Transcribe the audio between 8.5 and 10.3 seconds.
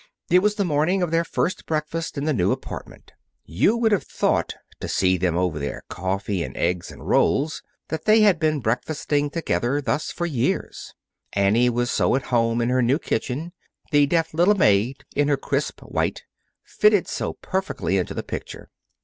breakfasting together thus for